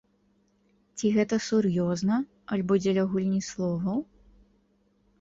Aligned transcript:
Ці 0.97 1.11
гэта 1.17 1.39
сур'ёзна, 1.49 2.15
альбо 2.57 2.73
дзеля 2.83 3.07
гульні 3.15 3.41
словаў? 3.53 3.99